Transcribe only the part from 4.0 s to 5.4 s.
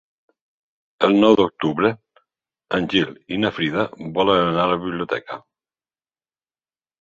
volen anar a la biblioteca.